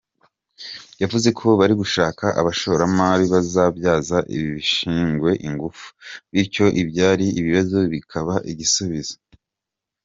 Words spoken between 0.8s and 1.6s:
Yavuze ko